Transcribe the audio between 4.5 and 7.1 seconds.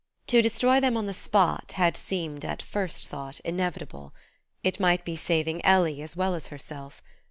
it might be saving Ellie as well as herself.